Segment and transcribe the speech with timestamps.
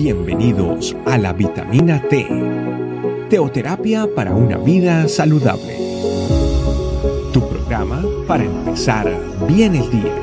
[0.00, 2.24] Bienvenidos a la vitamina T,
[3.28, 5.76] teoterapia para una vida saludable.
[7.32, 9.12] Tu programa para empezar
[9.48, 10.14] bien el día.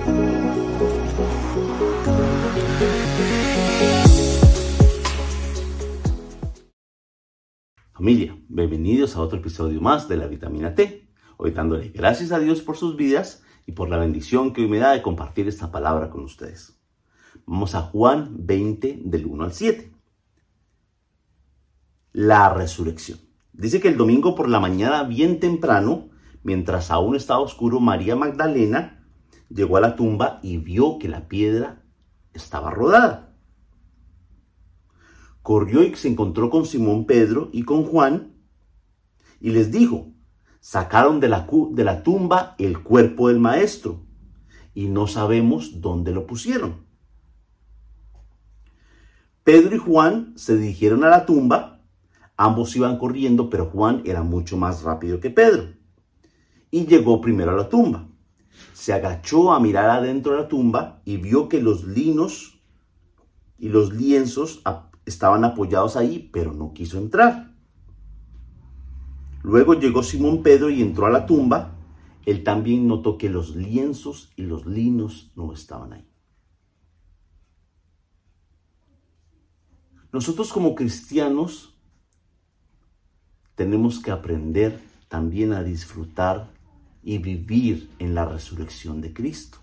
[7.91, 11.09] Familia, bienvenidos a otro episodio más de la vitamina T.
[11.35, 14.79] Hoy dándole gracias a Dios por sus vidas y por la bendición que hoy me
[14.79, 16.79] da de compartir esta palabra con ustedes.
[17.45, 19.91] Vamos a Juan 20 del 1 al 7.
[22.13, 23.19] La resurrección.
[23.53, 26.09] Dice que el domingo por la mañana bien temprano,
[26.43, 29.05] mientras aún estaba oscuro, María Magdalena
[29.49, 31.83] llegó a la tumba y vio que la piedra
[32.33, 33.33] estaba rodada.
[35.41, 38.33] Corrió y se encontró con Simón Pedro y con Juan
[39.39, 40.11] y les dijo,
[40.59, 44.01] sacaron de la, de la tumba el cuerpo del maestro
[44.73, 46.84] y no sabemos dónde lo pusieron.
[49.45, 51.79] Pedro y Juan se dirigieron a la tumba.
[52.35, 55.67] Ambos iban corriendo, pero Juan era mucho más rápido que Pedro.
[56.71, 58.07] Y llegó primero a la tumba.
[58.73, 62.59] Se agachó a mirar adentro de la tumba y vio que los linos
[63.59, 64.63] y los lienzos
[65.05, 67.53] estaban apoyados ahí, pero no quiso entrar.
[69.43, 71.75] Luego llegó Simón Pedro y entró a la tumba.
[72.25, 76.14] Él también notó que los lienzos y los linos no estaban ahí.
[80.15, 81.75] Nosotros como cristianos
[83.55, 86.53] tenemos que aprender también a disfrutar
[87.03, 89.57] y vivir en la resurrección de Cristo.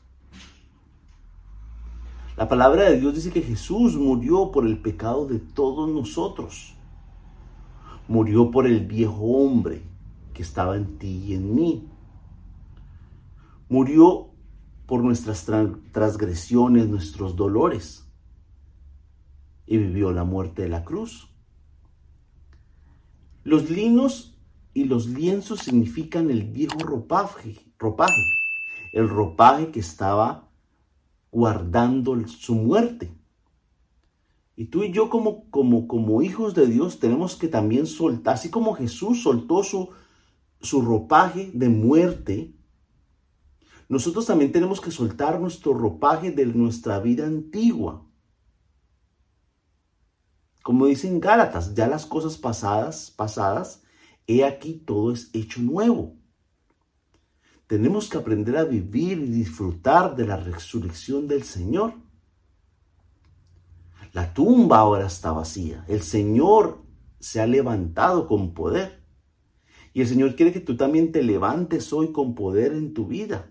[2.36, 6.74] La palabra de Dios dice que Jesús murió por el pecado de todos nosotros.
[8.06, 9.80] Murió por el viejo hombre
[10.34, 11.88] que estaba en ti y en mí.
[13.70, 14.28] Murió
[14.84, 15.46] por nuestras
[15.92, 18.01] transgresiones, nuestros dolores
[19.66, 21.28] y vivió la muerte de la cruz.
[23.44, 24.38] Los linos
[24.74, 27.56] y los lienzos significan el viejo ropaje,
[28.92, 30.48] el ropaje que estaba
[31.30, 33.12] guardando su muerte.
[34.54, 38.74] Y tú y yo como, como, hijos de Dios tenemos que también soltar, así como
[38.74, 42.54] Jesús soltó su ropaje de muerte,
[43.88, 48.06] nosotros también tenemos que soltar nuestro ropaje de nuestra vida antigua.
[50.62, 53.82] Como dicen Gálatas, ya las cosas pasadas, pasadas,
[54.26, 56.16] he aquí todo es hecho nuevo.
[57.66, 61.94] Tenemos que aprender a vivir y disfrutar de la resurrección del Señor.
[64.12, 65.84] La tumba ahora está vacía.
[65.88, 66.82] El Señor
[67.18, 69.02] se ha levantado con poder.
[69.94, 73.50] Y el Señor quiere que tú también te levantes hoy con poder en tu vida.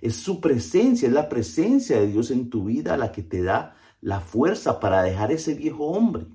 [0.00, 3.76] Es su presencia, es la presencia de Dios en tu vida la que te da
[4.00, 6.26] la fuerza para dejar ese viejo hombre.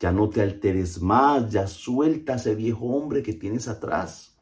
[0.00, 4.36] Ya no te alteres más, ya suelta ese viejo hombre que tienes atrás.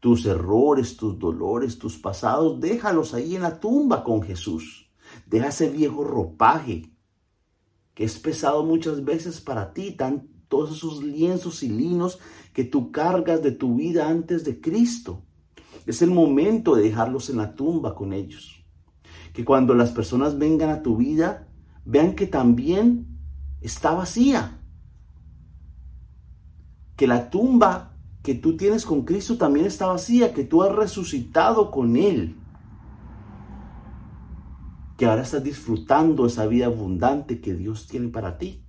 [0.00, 4.90] Tus errores, tus dolores, tus pasados, déjalos ahí en la tumba con Jesús.
[5.26, 6.92] Deja ese viejo ropaje
[7.94, 12.20] que es pesado muchas veces para ti, tan, todos esos lienzos y linos
[12.52, 15.24] que tú cargas de tu vida antes de Cristo.
[15.84, 18.57] Es el momento de dejarlos en la tumba con ellos
[19.38, 21.46] que cuando las personas vengan a tu vida,
[21.84, 23.20] vean que también
[23.60, 24.58] está vacía.
[26.96, 31.70] Que la tumba que tú tienes con Cristo también está vacía, que tú has resucitado
[31.70, 32.36] con Él.
[34.96, 38.64] Que ahora estás disfrutando esa vida abundante que Dios tiene para ti.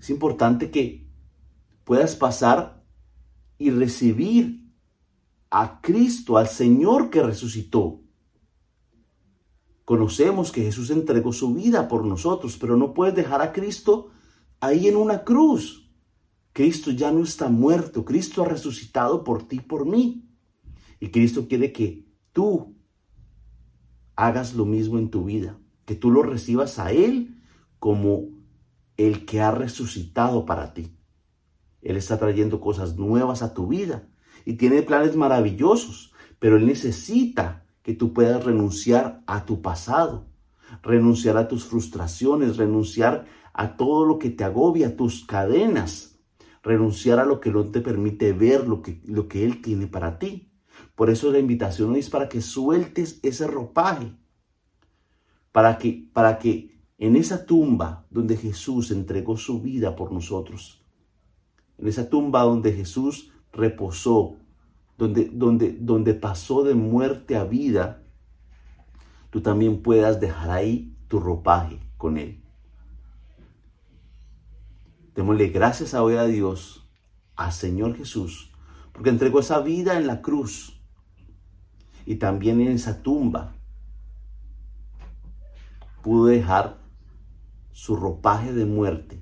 [0.00, 1.08] Es importante que
[1.84, 2.84] puedas pasar
[3.56, 4.67] y recibir
[5.50, 8.00] a Cristo, al Señor que resucitó.
[9.84, 14.10] Conocemos que Jesús entregó su vida por nosotros, pero no puedes dejar a Cristo
[14.60, 15.90] ahí en una cruz.
[16.52, 20.28] Cristo ya no está muerto, Cristo ha resucitado por ti, por mí.
[21.00, 22.76] Y Cristo quiere que tú
[24.16, 27.40] hagas lo mismo en tu vida, que tú lo recibas a Él
[27.78, 28.28] como
[28.96, 30.92] el que ha resucitado para ti.
[31.80, 34.08] Él está trayendo cosas nuevas a tu vida
[34.44, 40.26] y tiene planes maravillosos, pero Él necesita que tú puedas renunciar a tu pasado,
[40.82, 46.18] renunciar a tus frustraciones, renunciar a todo lo que te agobia, tus cadenas,
[46.62, 50.18] renunciar a lo que no te permite ver lo que, lo que Él tiene para
[50.18, 50.52] ti.
[50.94, 54.12] Por eso la invitación es para que sueltes ese ropaje,
[55.50, 60.84] para que, para que en esa tumba donde Jesús entregó su vida por nosotros,
[61.78, 64.36] en esa tumba donde Jesús reposó,
[64.96, 68.02] donde, donde, donde pasó de muerte a vida,
[69.30, 72.42] tú también puedas dejar ahí tu ropaje con Él.
[75.14, 76.88] Démosle gracias hoy a Dios,
[77.36, 78.52] al Señor Jesús,
[78.92, 80.80] porque entregó esa vida en la cruz
[82.06, 83.54] y también en esa tumba
[86.02, 86.78] pudo dejar
[87.72, 89.20] su ropaje de muerte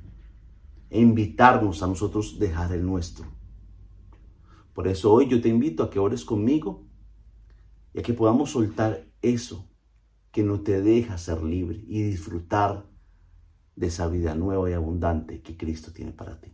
[0.90, 3.35] e invitarnos a nosotros dejar el nuestro.
[4.76, 6.84] Por eso hoy yo te invito a que ores conmigo
[7.94, 9.66] y a que podamos soltar eso
[10.30, 12.84] que no te deja ser libre y disfrutar
[13.74, 16.52] de esa vida nueva y abundante que Cristo tiene para ti.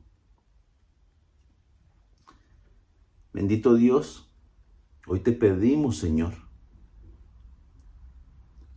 [3.33, 4.33] Bendito Dios,
[5.09, 6.35] hoy te pedimos, Señor,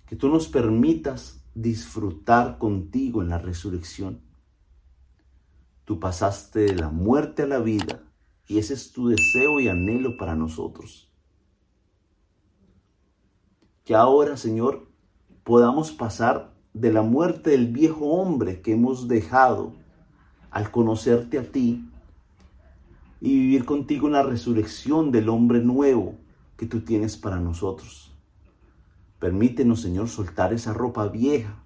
[0.07, 4.21] que tú nos permitas disfrutar contigo en la resurrección.
[5.83, 8.04] Tú pasaste de la muerte a la vida
[8.47, 11.09] y ese es tu deseo y anhelo para nosotros.
[13.83, 14.87] Que ahora, Señor,
[15.43, 19.73] podamos pasar de la muerte del viejo hombre que hemos dejado
[20.51, 21.87] al conocerte a ti
[23.21, 26.15] y vivir contigo la resurrección del hombre nuevo
[26.57, 28.11] que tú tienes para nosotros.
[29.19, 31.63] Permítenos, Señor, soltar esa ropa vieja,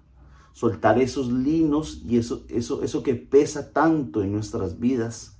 [0.52, 5.39] soltar esos linos y eso, eso, eso que pesa tanto en nuestras vidas,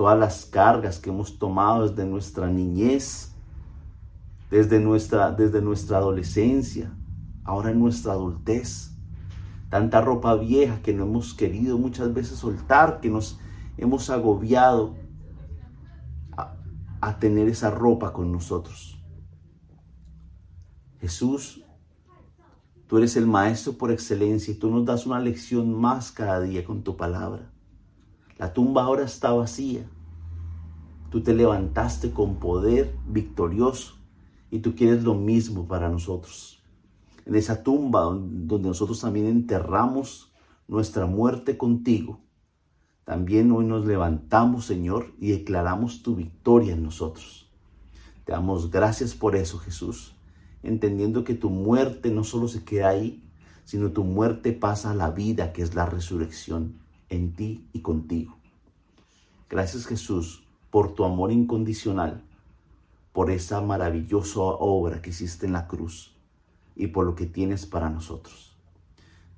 [0.00, 3.34] todas las cargas que hemos tomado desde nuestra niñez,
[4.50, 6.90] desde nuestra, desde nuestra adolescencia,
[7.44, 8.92] ahora en nuestra adultez.
[9.68, 13.38] Tanta ropa vieja que no hemos querido muchas veces soltar, que nos
[13.76, 14.96] hemos agobiado
[16.34, 16.56] a,
[17.02, 18.98] a tener esa ropa con nosotros.
[20.98, 21.62] Jesús,
[22.86, 26.64] tú eres el Maestro por excelencia y tú nos das una lección más cada día
[26.64, 27.50] con tu palabra.
[28.40, 29.86] La tumba ahora está vacía.
[31.10, 33.98] Tú te levantaste con poder victorioso
[34.50, 36.60] y tú quieres lo mismo para nosotros.
[37.26, 40.32] En esa tumba donde nosotros también enterramos
[40.66, 42.20] nuestra muerte contigo,
[43.04, 47.48] también hoy nos levantamos, Señor, y declaramos tu victoria en nosotros.
[48.24, 50.14] Te damos gracias por eso, Jesús
[50.62, 53.22] entendiendo que tu muerte no solo se queda ahí,
[53.64, 56.79] sino tu muerte pasa a la vida, que es la resurrección,
[57.10, 58.38] en ti y contigo.
[59.50, 62.24] Gracias Jesús por tu amor incondicional,
[63.12, 66.16] por esa maravillosa obra que hiciste en la cruz
[66.76, 68.56] y por lo que tienes para nosotros.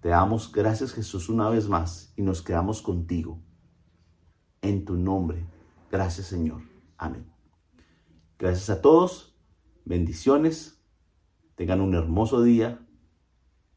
[0.00, 3.38] Te damos gracias Jesús una vez más y nos quedamos contigo.
[4.60, 5.44] En tu nombre.
[5.90, 6.62] Gracias Señor.
[6.98, 7.26] Amén.
[8.38, 9.34] Gracias a todos.
[9.84, 10.78] Bendiciones.
[11.54, 12.86] Tengan un hermoso día.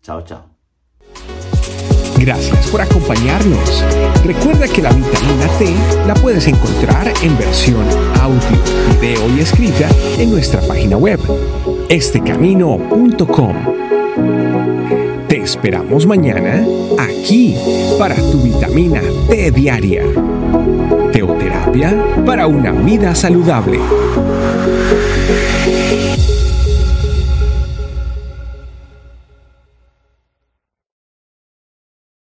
[0.01, 0.55] Chao, chao.
[2.25, 3.83] Gracias por acompañarnos.
[4.25, 5.67] Recuerda que la vitamina T
[6.07, 7.85] la puedes encontrar en versión
[8.19, 8.39] audio,
[8.99, 9.87] video y escrita
[10.17, 11.19] en nuestra página web,
[11.87, 13.55] estecamino.com.
[15.27, 16.65] Te esperamos mañana
[16.97, 17.55] aquí
[17.99, 20.01] para tu vitamina T diaria.
[21.11, 21.95] Teoterapia
[22.25, 23.77] para una vida saludable.